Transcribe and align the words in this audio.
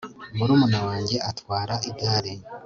murmuna 0.37 0.79
wanjye 0.87 1.15
atwara 1.29 1.75
igare 1.89 2.33